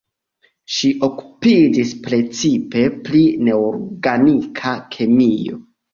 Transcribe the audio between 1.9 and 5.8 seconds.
precipe pri neorganika kemio.